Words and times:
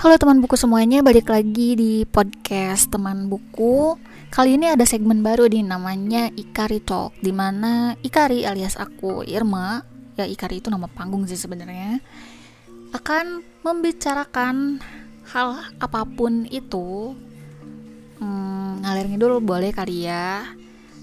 Halo 0.00 0.16
teman 0.16 0.40
buku 0.40 0.56
semuanya, 0.56 1.04
balik 1.04 1.28
lagi 1.28 1.76
di 1.76 2.08
podcast 2.08 2.88
teman 2.88 3.28
buku. 3.28 4.00
Kali 4.32 4.56
ini 4.56 4.72
ada 4.72 4.88
segmen 4.88 5.20
baru 5.20 5.44
nih 5.44 5.60
namanya 5.60 6.32
Ikari 6.32 6.80
Talk, 6.80 7.20
di 7.20 7.28
mana 7.36 7.92
Ikari 8.00 8.48
alias 8.48 8.80
aku 8.80 9.20
Irma, 9.28 9.84
ya 10.16 10.24
Ikari 10.24 10.64
itu 10.64 10.72
nama 10.72 10.88
panggung 10.88 11.28
sih 11.28 11.36
sebenarnya, 11.36 12.00
akan 12.96 13.44
membicarakan 13.60 14.80
hal 15.36 15.68
apa 15.76 16.08
pun 16.08 16.48
itu. 16.48 17.12
Hmm, 18.24 18.80
ngalir 18.80 19.04
ngidul 19.04 19.44
boleh 19.44 19.68
kali 19.68 20.08
ya, 20.08 20.48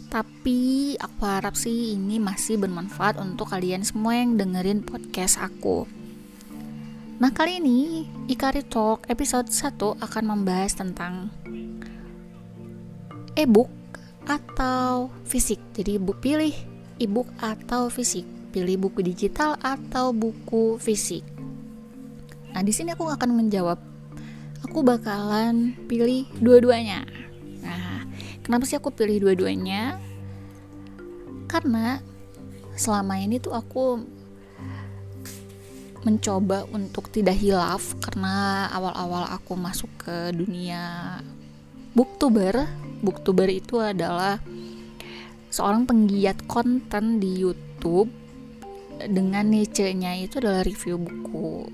tapi 0.09 0.97
aku 0.97 1.21
harap 1.21 1.53
sih 1.53 1.93
ini 1.93 2.17
masih 2.17 2.57
bermanfaat 2.57 3.21
untuk 3.21 3.53
kalian 3.53 3.85
semua 3.85 4.17
yang 4.17 4.41
dengerin 4.41 4.81
podcast 4.81 5.37
aku. 5.37 5.85
Nah 7.17 7.33
kali 7.33 7.57
ini 7.57 8.05
Ikari 8.29 8.61
Talk 8.61 9.09
episode 9.09 9.49
1 9.49 9.73
akan 10.05 10.23
membahas 10.37 10.77
tentang 10.77 11.33
e-book 13.33 13.73
atau 14.29 15.09
fisik. 15.25 15.57
Jadi 15.73 15.97
bu 15.97 16.13
pilih 16.13 16.53
e-book 17.01 17.25
atau 17.41 17.89
fisik. 17.89 18.21
Pilih 18.53 18.85
buku 18.85 19.01
digital 19.01 19.57
atau 19.65 20.13
buku 20.13 20.77
fisik. 20.77 21.25
Nah 22.53 22.61
di 22.61 22.69
sini 22.69 22.93
aku 22.93 23.09
akan 23.09 23.33
menjawab. 23.33 23.81
Aku 24.69 24.85
bakalan 24.85 25.73
pilih 25.89 26.29
dua-duanya. 26.37 27.01
Nah 27.65 28.05
kenapa 28.45 28.69
sih 28.69 28.77
aku 28.77 28.93
pilih 28.93 29.25
dua-duanya? 29.25 29.97
Karena 31.49 31.97
selama 32.77 33.17
ini 33.17 33.41
tuh 33.41 33.57
aku 33.57 34.05
mencoba 36.05 36.67
untuk 36.69 37.09
tidak 37.09 37.37
hilaf 37.39 37.97
karena 38.03 38.67
awal-awal 38.73 39.25
aku 39.33 39.57
masuk 39.57 39.89
ke 39.97 40.35
dunia 40.35 41.17
booktuber. 41.97 42.69
Booktuber 43.01 43.49
itu 43.49 43.81
adalah 43.81 44.41
seorang 45.49 45.89
penggiat 45.89 46.45
konten 46.45 47.17
di 47.17 47.41
YouTube 47.41 48.09
dengan 49.05 49.45
niche-nya 49.49 50.17
itu 50.17 50.41
adalah 50.41 50.65
review 50.65 50.97
buku. 50.97 51.69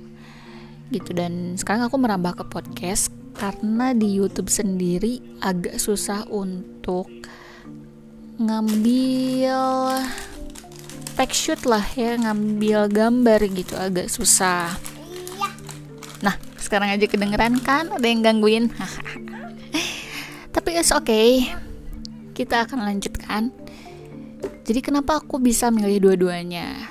Gitu 0.91 1.11
dan 1.15 1.55
sekarang 1.55 1.87
aku 1.87 1.95
merambah 1.99 2.43
ke 2.43 2.45
podcast 2.47 3.09
karena 3.33 3.97
di 3.97 4.13
YouTube 4.13 4.51
sendiri 4.51 5.19
agak 5.41 5.81
susah 5.81 6.27
untuk 6.29 7.09
ngambil 8.37 9.57
pack 11.13 11.31
shoot 11.31 11.61
lah 11.69 11.85
ya 11.93 12.17
ngambil 12.17 12.89
gambar 12.89 13.39
gitu 13.53 13.77
agak 13.77 14.09
susah. 14.09 14.73
Nah 16.25 16.35
sekarang 16.57 16.89
aja 16.89 17.05
kedengeran 17.05 17.61
kan 17.61 17.93
ada 17.93 18.05
yang 18.05 18.25
gangguin? 18.25 18.73
Tapi 20.53 20.69
it's 20.77 20.89
okay. 20.93 21.53
Kita 22.33 22.65
akan 22.65 22.89
lanjutkan. 22.89 23.53
Jadi 24.63 24.79
kenapa 24.81 25.21
aku 25.21 25.37
bisa 25.37 25.69
milih 25.69 26.09
dua-duanya? 26.09 26.89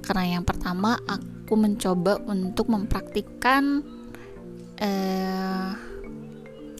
Karena 0.00 0.38
yang 0.38 0.44
pertama 0.46 0.96
aku 1.04 1.54
mencoba 1.54 2.22
untuk 2.26 2.72
mempraktikkan 2.72 3.84
eh, 4.80 5.68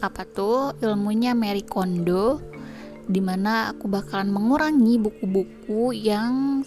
apa 0.03 0.21
tuh 0.27 0.75
ilmunya 0.83 1.31
Mary 1.31 1.63
Kondo 1.63 2.52
di 3.07 3.19
mana 3.19 3.75
aku 3.75 3.91
bakalan 3.91 4.31
mengurangi 4.31 4.95
buku-buku 4.99 5.91
yang 5.91 6.63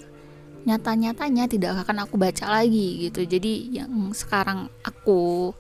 nyata-nyatanya 0.67 1.47
tidak 1.47 1.87
akan 1.87 2.05
aku 2.05 2.19
baca 2.19 2.61
lagi 2.61 3.09
gitu. 3.09 3.23
Jadi 3.23 3.79
yang 3.81 4.11
sekarang 4.13 4.67
aku 4.83 5.55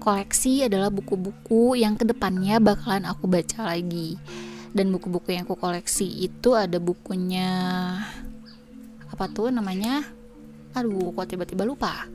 koleksi 0.00 0.64
adalah 0.66 0.88
buku-buku 0.88 1.76
yang 1.76 1.94
ke 1.94 2.08
depannya 2.08 2.58
bakalan 2.58 3.04
aku 3.04 3.28
baca 3.28 3.68
lagi. 3.68 4.16
Dan 4.74 4.90
buku-buku 4.90 5.30
yang 5.36 5.46
aku 5.46 5.54
koleksi 5.54 6.26
itu 6.26 6.56
ada 6.58 6.82
bukunya 6.82 7.52
apa 9.06 9.24
tuh 9.30 9.54
namanya? 9.54 10.02
Aduh 10.74 11.14
kok 11.14 11.30
tiba-tiba 11.30 11.62
lupa 11.62 12.10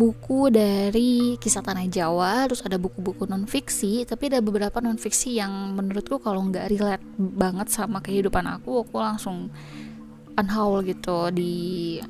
buku 0.00 0.48
dari 0.48 1.36
kisah 1.36 1.60
tanah 1.60 1.84
Jawa 1.92 2.48
terus 2.48 2.64
ada 2.64 2.80
buku-buku 2.80 3.28
non 3.28 3.44
fiksi 3.44 4.08
tapi 4.08 4.32
ada 4.32 4.40
beberapa 4.40 4.80
non 4.80 4.96
fiksi 4.96 5.36
yang 5.36 5.76
menurutku 5.76 6.16
kalau 6.24 6.40
nggak 6.48 6.72
relate 6.72 7.04
banget 7.20 7.68
sama 7.68 8.00
kehidupan 8.00 8.48
aku 8.48 8.80
aku 8.80 8.96
langsung 8.96 9.52
unhaul 10.40 10.80
gitu 10.88 11.28
di 11.28 11.52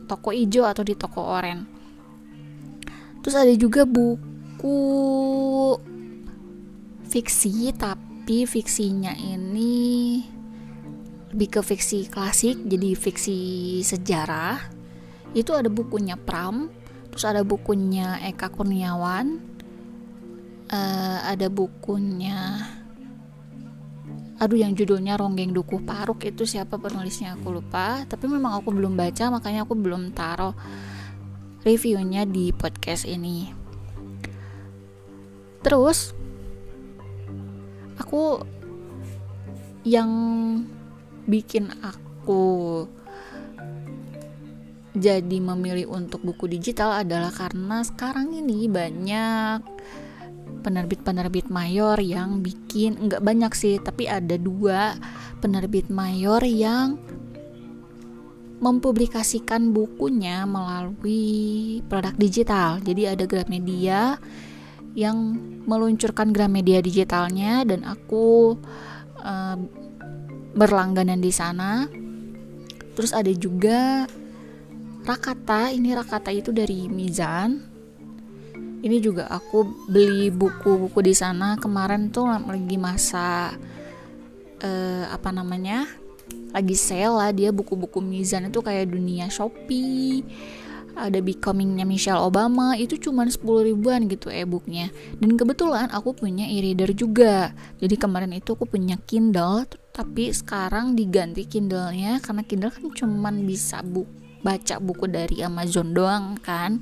toko 0.06 0.30
ijo 0.30 0.62
atau 0.62 0.86
di 0.86 0.94
toko 0.94 1.20
oren. 1.26 1.66
Terus 3.20 3.36
ada 3.36 3.54
juga 3.58 3.82
buku 3.84 4.78
fiksi 7.10 7.74
tapi 7.74 8.46
fiksinya 8.46 9.12
ini 9.18 10.22
lebih 11.30 11.58
ke 11.58 11.60
fiksi 11.62 12.06
klasik 12.06 12.62
jadi 12.64 12.94
fiksi 12.94 13.38
sejarah. 13.82 14.58
Itu 15.34 15.54
ada 15.54 15.70
bukunya 15.70 16.18
Pram 16.18 16.79
terus 17.10 17.24
ada 17.26 17.42
bukunya 17.42 18.18
Eka 18.24 18.48
Kurniawan. 18.50 19.50
Uh, 20.70 21.18
ada 21.26 21.50
bukunya 21.50 22.62
aduh 24.40 24.56
yang 24.56 24.72
judulnya 24.72 25.20
Ronggeng 25.20 25.52
Dukuh 25.52 25.84
Paruk. 25.84 26.24
Itu 26.24 26.48
siapa 26.48 26.80
penulisnya? 26.80 27.36
Aku 27.36 27.52
lupa. 27.52 28.08
Tapi 28.08 28.24
memang 28.24 28.56
aku 28.56 28.72
belum 28.72 28.96
baca 28.96 29.28
makanya 29.28 29.68
aku 29.68 29.76
belum 29.76 30.16
taruh 30.16 30.56
reviewnya 31.60 32.24
di 32.24 32.54
podcast 32.56 33.04
ini. 33.04 33.52
Terus 35.60 36.16
aku 38.00 38.40
yang 39.84 40.10
bikin 41.28 41.68
aku 41.84 42.42
jadi 44.90 45.38
memilih 45.38 45.86
untuk 45.86 46.26
buku 46.26 46.50
digital 46.50 46.90
adalah 47.06 47.30
karena 47.30 47.86
sekarang 47.86 48.34
ini 48.34 48.66
banyak 48.66 49.62
penerbit-penerbit 50.60 51.46
mayor 51.48 51.96
yang 52.02 52.42
bikin 52.42 53.08
nggak 53.08 53.22
banyak 53.22 53.52
sih 53.54 53.78
tapi 53.78 54.10
ada 54.10 54.34
dua 54.34 54.98
penerbit 55.40 55.88
mayor 55.88 56.42
yang 56.44 57.00
mempublikasikan 58.60 59.72
bukunya 59.72 60.44
melalui 60.44 61.80
produk 61.88 62.12
digital. 62.20 62.76
Jadi 62.84 63.08
ada 63.08 63.24
Gramedia 63.24 64.20
yang 64.92 65.16
meluncurkan 65.64 66.28
Gramedia 66.36 66.84
digitalnya 66.84 67.64
dan 67.64 67.88
aku 67.88 68.60
uh, 69.24 69.56
berlangganan 70.52 71.24
di 71.24 71.32
sana. 71.32 71.88
Terus 72.92 73.16
ada 73.16 73.32
juga 73.32 74.04
Rakata 75.10 75.74
ini 75.74 75.90
Rakata 75.90 76.30
itu 76.30 76.54
dari 76.54 76.86
Mizan. 76.86 77.58
Ini 78.78 78.96
juga 79.02 79.26
aku 79.26 79.90
beli 79.90 80.30
buku-buku 80.30 81.02
di 81.02 81.10
sana. 81.18 81.58
Kemarin 81.58 82.14
tuh 82.14 82.30
lagi 82.30 82.78
masa 82.78 83.50
uh, 84.62 85.04
apa 85.10 85.34
namanya 85.34 85.90
lagi 86.54 86.78
sale 86.78 87.10
lah 87.10 87.30
dia 87.34 87.50
buku-buku 87.50 87.98
Mizan 87.98 88.54
itu 88.54 88.62
kayak 88.62 88.94
dunia 88.94 89.26
Shopee 89.26 90.22
ada 90.94 91.18
Becomingnya 91.18 91.82
Michelle 91.82 92.22
Obama 92.22 92.78
itu 92.78 92.94
cuma 92.94 93.26
10 93.26 93.42
ribuan 93.66 94.06
gitu 94.06 94.30
e-booknya. 94.30 94.94
Dan 95.18 95.34
kebetulan 95.34 95.90
aku 95.90 96.14
punya 96.14 96.46
e-reader 96.46 96.94
juga. 96.94 97.50
Jadi 97.82 97.98
kemarin 97.98 98.30
itu 98.30 98.54
aku 98.54 98.62
punya 98.62 98.94
Kindle 99.10 99.66
tapi 99.90 100.30
sekarang 100.30 100.94
diganti 100.94 101.50
Kindle-nya 101.50 102.22
karena 102.22 102.46
Kindle 102.46 102.70
kan 102.70 102.86
cuma 102.94 103.34
bisa 103.34 103.82
buku 103.82 104.29
baca 104.40 104.80
buku 104.80 105.06
dari 105.08 105.44
Amazon 105.44 105.92
doang 105.92 106.36
kan. 106.40 106.80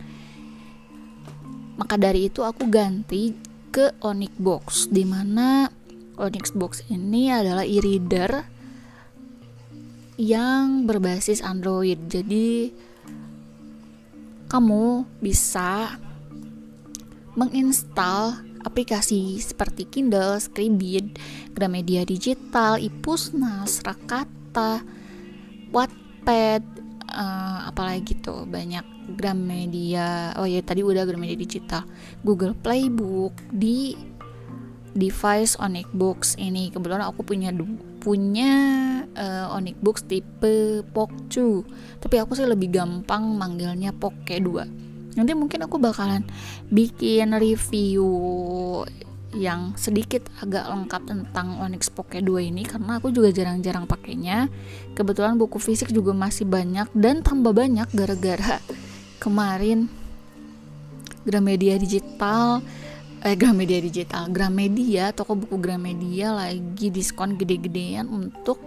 Maka 1.78 1.94
dari 1.94 2.26
itu 2.26 2.42
aku 2.42 2.66
ganti 2.66 3.34
ke 3.70 3.94
Onyx 4.02 4.34
Box 4.38 4.64
di 4.90 5.06
mana 5.06 5.70
Onyx 6.18 6.50
Box 6.58 6.72
ini 6.90 7.30
adalah 7.30 7.62
e-reader 7.62 8.42
yang 10.18 10.82
berbasis 10.82 11.38
Android. 11.46 12.10
Jadi 12.10 12.74
kamu 14.50 15.06
bisa 15.22 15.94
menginstal 17.38 18.42
aplikasi 18.66 19.38
seperti 19.38 19.86
Kindle, 19.86 20.42
Scribd, 20.42 21.14
Gramedia 21.54 22.02
Digital, 22.02 22.82
Ipusnas, 22.82 23.86
Rakata, 23.86 24.82
Wattpad, 25.70 26.87
uh, 27.08 27.68
apalagi 27.68 28.20
tuh 28.20 28.44
banyak 28.44 28.84
Gramedia 29.16 30.36
oh 30.36 30.44
ya 30.44 30.60
tadi 30.60 30.84
udah 30.84 31.08
Gramedia 31.08 31.36
digital 31.36 31.82
Google 32.20 32.52
Playbook 32.52 33.32
di 33.48 33.96
device 34.98 35.54
Onyx 35.62 35.88
Books 35.94 36.34
ini. 36.40 36.74
Kebetulan 36.74 37.06
aku 37.06 37.22
punya 37.22 37.54
punya 37.98 38.52
uh, 39.18 39.56
Onyx 39.58 39.76
Books 39.82 40.02
tipe 40.06 40.86
POC 40.94 41.10
2 41.98 42.00
tapi 42.02 42.16
aku 42.22 42.38
sih 42.38 42.46
lebih 42.46 42.70
gampang 42.70 43.34
manggilnya 43.34 43.90
POC 43.90 44.38
2 44.38 45.18
nanti 45.18 45.34
mungkin 45.34 45.66
aku 45.66 45.82
bakalan 45.82 46.22
bikin 46.70 47.34
review 47.34 48.06
yang 49.38 49.78
sedikit 49.78 50.26
agak 50.42 50.66
lengkap 50.66 51.02
tentang 51.06 51.62
Onyx 51.62 51.94
Pocket 51.94 52.26
2 52.26 52.50
ini 52.50 52.66
karena 52.66 52.98
aku 52.98 53.14
juga 53.14 53.30
jarang-jarang 53.30 53.86
pakainya. 53.86 54.50
Kebetulan 54.98 55.38
buku 55.38 55.62
fisik 55.62 55.94
juga 55.94 56.10
masih 56.10 56.44
banyak 56.44 56.90
dan 56.90 57.22
tambah 57.22 57.54
banyak 57.54 57.86
gara-gara 57.94 58.58
kemarin 59.22 59.86
Gramedia 61.22 61.78
Digital 61.78 62.60
eh 63.18 63.34
Gramedia 63.34 63.82
Digital, 63.82 64.30
Gramedia, 64.30 65.10
toko 65.10 65.34
buku 65.34 65.58
Gramedia 65.58 66.34
lagi 66.34 66.90
diskon 66.94 67.34
gede-gedean 67.34 68.06
untuk 68.06 68.62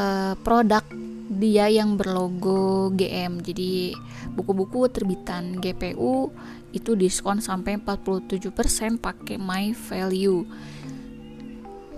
uh, 0.00 0.32
produk 0.40 0.80
dia 1.28 1.68
yang 1.68 2.00
berlogo 2.00 2.88
GM. 2.96 3.44
Jadi 3.44 3.92
buku-buku 4.32 4.88
terbitan 4.88 5.60
GPU 5.60 6.32
itu 6.72 6.92
diskon 6.94 7.40
sampai 7.40 7.80
47% 7.80 9.00
pakai 9.00 9.36
My 9.40 9.72
Value. 9.72 10.44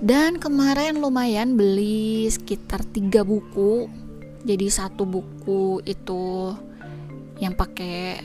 Dan 0.01 0.41
kemarin 0.41 0.97
lumayan 1.03 1.61
beli 1.61 2.31
sekitar 2.31 2.87
3 2.89 3.21
buku. 3.27 3.91
Jadi 4.41 4.67
satu 4.73 5.05
buku 5.05 5.85
itu 5.85 6.55
yang 7.41 7.53
pakai 7.53 8.21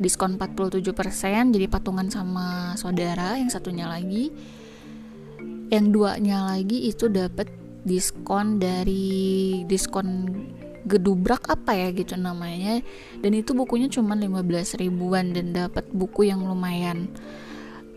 diskon 0.00 0.36
47% 0.36 1.54
jadi 1.54 1.66
patungan 1.70 2.10
sama 2.10 2.74
saudara 2.74 3.38
yang 3.38 3.46
satunya 3.46 3.86
lagi 3.86 4.34
yang 5.70 5.94
duanya 5.94 6.50
lagi 6.50 6.90
itu 6.90 7.06
dapat 7.06 7.46
diskon 7.86 8.58
dari 8.58 9.62
diskon 9.70 10.26
gedubrak 10.84 11.48
apa 11.48 11.72
ya 11.74 11.88
gitu 11.90 12.14
namanya. 12.16 12.84
Dan 13.18 13.32
itu 13.36 13.56
bukunya 13.56 13.88
cuma 13.88 14.14
15 14.14 14.80
ribuan 14.80 15.32
dan 15.32 15.56
dapat 15.56 15.88
buku 15.90 16.28
yang 16.28 16.44
lumayan. 16.44 17.08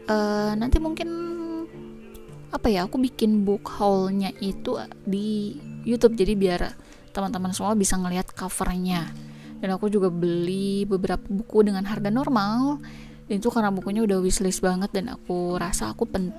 Uh, 0.08 0.56
nanti 0.56 0.80
mungkin 0.80 1.10
apa 2.48 2.72
ya 2.72 2.88
aku 2.88 2.96
bikin 2.96 3.44
book 3.44 3.68
haulnya 3.78 4.32
itu 4.40 4.80
di 5.04 5.60
YouTube. 5.84 6.16
Jadi 6.16 6.34
biar 6.34 6.62
teman-teman 7.12 7.52
semua 7.52 7.76
bisa 7.76 8.00
ngelihat 8.00 8.32
covernya. 8.32 9.12
Dan 9.58 9.74
aku 9.74 9.90
juga 9.90 10.08
beli 10.08 10.86
beberapa 10.88 11.24
buku 11.28 11.68
dengan 11.68 11.84
harga 11.86 12.08
normal. 12.08 12.80
Dan 13.28 13.44
itu 13.44 13.52
karena 13.52 13.76
bukunya 13.76 14.08
udah 14.08 14.24
wishlist 14.24 14.64
banget 14.64 14.88
dan 14.96 15.12
aku 15.12 15.60
rasa 15.60 15.92
aku 15.92 16.08
pen 16.08 16.32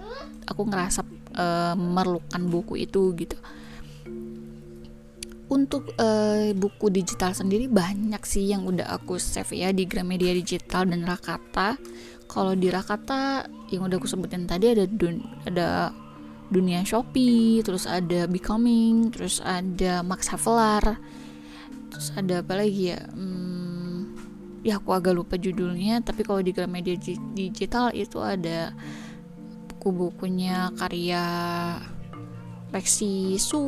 aku 0.49 0.65
ngerasa 0.65 1.05
uh, 1.37 1.77
memerlukan 1.77 2.43
buku 2.49 2.89
itu 2.89 3.13
gitu 3.13 3.37
untuk 5.49 5.97
uh, 5.97 6.53
buku 6.53 6.93
digital 6.93 7.33
sendiri 7.33 7.73
banyak 7.73 8.21
sih 8.29 8.53
yang 8.53 8.69
udah 8.69 9.01
aku 9.01 9.17
save 9.17 9.57
ya 9.57 9.73
di 9.73 9.89
Gramedia 9.89 10.37
Digital 10.37 10.85
dan 10.89 11.09
Rakata. 11.09 11.81
Kalau 12.29 12.53
di 12.53 12.69
Rakata 12.69 13.49
yang 13.73 13.89
udah 13.89 13.97
aku 13.97 14.09
sebutin 14.09 14.45
tadi 14.45 14.77
ada 14.77 14.85
dun 14.85 15.25
ada 15.49 15.93
dunia 16.53 16.85
Shopee, 16.85 17.61
terus 17.65 17.89
ada 17.89 18.29
Becoming, 18.29 19.13
terus 19.13 19.41
ada 19.41 20.05
Max 20.05 20.29
Havelaar, 20.33 20.97
terus 21.93 22.13
ada 22.17 22.45
apa 22.45 22.53
lagi 22.57 22.93
ya? 22.93 23.01
Hmm, 23.13 24.17
ya 24.65 24.81
aku 24.81 24.93
agak 24.93 25.17
lupa 25.17 25.41
judulnya. 25.41 26.05
Tapi 26.05 26.25
kalau 26.25 26.45
di 26.45 26.53
Gramedia 26.53 26.97
Digital 27.33 27.93
itu 27.97 28.21
ada 28.21 28.73
buku-bukunya 29.73 30.73
karya 30.77 31.25
Lexi 32.69 33.41
Su 33.41 33.65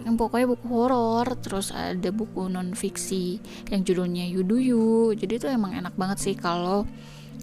yang 0.00 0.16
pokoknya 0.16 0.48
buku 0.48 0.66
horor 0.72 1.36
terus 1.36 1.68
ada 1.68 2.08
buku 2.08 2.48
non 2.48 2.72
fiksi 2.72 3.36
yang 3.68 3.84
judulnya 3.84 4.24
Yuduyu 4.24 5.12
jadi 5.12 5.36
itu 5.36 5.46
emang 5.52 5.76
enak 5.76 5.92
banget 6.00 6.18
sih 6.18 6.34
kalau 6.34 6.88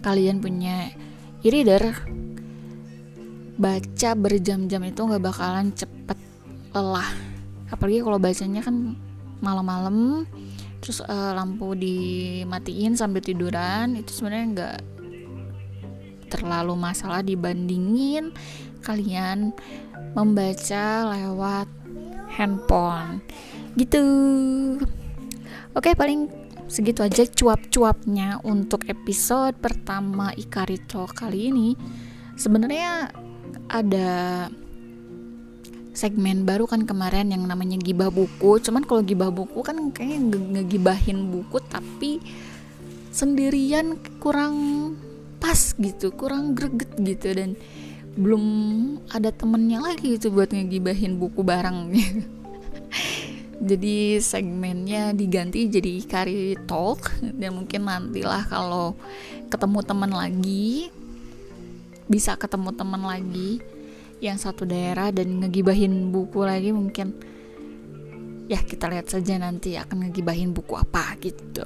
kalian 0.02 0.42
punya 0.42 0.92
e-reader. 1.46 1.94
Baca 3.56 4.10
berjam-jam 4.20 4.82
itu 4.84 5.00
nggak 5.00 5.24
bakalan 5.24 5.72
cepet 5.72 6.20
lelah. 6.76 7.08
Apalagi 7.72 8.04
kalau 8.04 8.20
bacanya 8.20 8.62
kan 8.66 8.98
malam-malam 9.40 10.28
terus 10.84 11.02
uh, 11.02 11.34
lampu 11.34 11.74
dimatiin 11.74 12.94
sambil 12.94 13.24
tiduran 13.24 13.98
itu 13.98 14.12
sebenarnya 14.14 14.48
nggak 14.54 14.78
terlalu 16.30 16.74
masalah 16.78 17.26
dibandingin 17.26 18.30
kalian 18.86 19.50
membaca 20.14 21.10
lewat 21.18 21.68
handphone. 22.38 23.26
Gitu. 23.74 24.04
Oke 25.76 25.98
paling 25.98 26.30
segitu 26.66 27.06
aja 27.06 27.28
cuap-cuapnya 27.28 28.42
untuk 28.46 28.88
episode 28.88 29.58
pertama 29.58 30.32
Ikarito 30.38 31.10
kali 31.10 31.50
ini. 31.52 31.70
Sebenarnya 32.38 33.10
ada 33.70 34.48
segmen 35.96 36.44
baru 36.44 36.68
kan 36.68 36.84
kemarin 36.84 37.32
yang 37.32 37.48
namanya 37.48 37.80
gibah 37.80 38.12
buku. 38.12 38.60
Cuman 38.60 38.84
kalau 38.84 39.02
gibah 39.02 39.32
buku 39.32 39.64
kan 39.64 39.80
kayaknya 39.96 40.38
ngegibahin 40.60 41.32
buku 41.32 41.64
tapi 41.72 42.20
sendirian 43.16 43.96
kurang 44.20 44.56
pas 45.40 45.76
gitu 45.80 46.12
kurang 46.12 46.56
greget 46.56 46.92
gitu. 47.00 47.32
Dan 47.32 47.56
belum 48.16 48.44
ada 49.12 49.30
temennya 49.32 49.84
lagi 49.84 50.16
itu 50.16 50.32
buat 50.32 50.52
ngegibahin 50.52 51.20
buku 51.20 51.44
bareng. 51.44 51.92
Jadi 53.70 54.20
segmennya 54.20 55.16
diganti 55.16 55.72
jadi 55.72 56.04
Kari 56.04 56.68
Talk 56.68 57.08
dan 57.24 57.56
mungkin 57.56 57.88
nantilah 57.88 58.44
kalau 58.52 59.00
ketemu 59.48 59.80
teman 59.80 60.12
lagi 60.12 60.92
bisa 62.06 62.36
ketemu 62.36 62.76
teman 62.76 63.00
lagi 63.08 63.64
yang 64.20 64.36
satu 64.36 64.68
daerah 64.68 65.08
dan 65.16 65.40
ngegibahin 65.40 66.12
buku 66.12 66.44
lagi 66.44 66.76
mungkin 66.76 67.16
ya 68.52 68.60
kita 68.60 68.92
lihat 68.92 69.08
saja 69.08 69.40
nanti 69.40 69.80
akan 69.80 70.12
ngegibahin 70.12 70.52
buku 70.52 70.76
apa 70.76 71.16
gitu. 71.24 71.64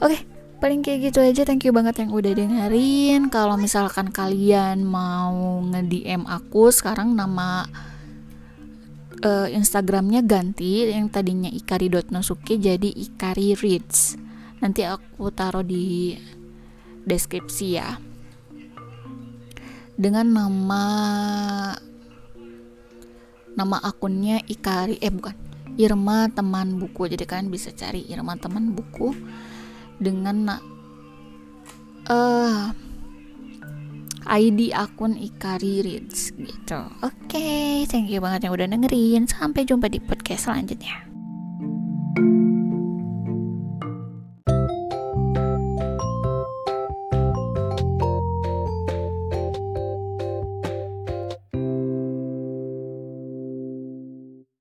Oke 0.00 0.16
okay, 0.16 0.20
paling 0.56 0.80
kayak 0.80 1.12
gitu 1.12 1.20
aja. 1.20 1.44
Thank 1.44 1.68
you 1.68 1.72
banget 1.72 2.00
yang 2.02 2.10
udah 2.12 2.32
dengerin. 2.32 3.28
Kalau 3.28 3.60
misalkan 3.60 4.08
kalian 4.08 4.84
mau 4.84 5.60
nge-DM 5.68 6.24
aku 6.24 6.72
sekarang 6.72 7.12
nama 7.12 7.68
uh, 9.20 9.48
Instagramnya 9.48 10.24
ganti. 10.24 10.88
Yang 10.88 11.12
tadinya 11.12 11.50
ikari.nosuke 11.52 12.56
jadi 12.56 12.88
ikari 12.88 13.56
reads. 13.56 14.16
Nanti 14.64 14.88
aku 14.88 15.28
taruh 15.32 15.64
di 15.64 16.16
deskripsi 17.04 17.66
ya. 17.76 18.00
Dengan 19.96 20.28
nama 20.28 20.84
nama 23.56 23.80
akunnya 23.80 24.44
Ikari 24.44 25.00
eh 25.00 25.08
bukan 25.08 25.32
Irma 25.80 26.28
teman 26.32 26.76
buku. 26.76 27.08
Jadi 27.08 27.24
kalian 27.24 27.48
bisa 27.48 27.72
cari 27.72 28.04
Irma 28.08 28.36
teman 28.36 28.76
buku 28.76 29.12
dengan 30.02 30.60
uh, 32.10 32.70
ID 34.26 34.74
akun 34.74 35.14
Ikari 35.14 35.86
Reads 35.86 36.34
gitu. 36.34 36.80
Oke, 37.06 37.38
okay, 37.38 37.86
thank 37.86 38.10
you 38.10 38.18
banget 38.18 38.50
yang 38.50 38.54
udah 38.58 38.66
dengerin. 38.66 39.30
Sampai 39.30 39.62
jumpa 39.62 39.86
di 39.86 40.02
podcast 40.02 40.50
selanjutnya. 40.50 41.05